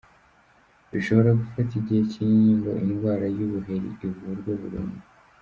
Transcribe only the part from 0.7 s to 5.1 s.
Bishobora gufata igihe kinini ngo indwara y’ubuheri ivurwe burundu.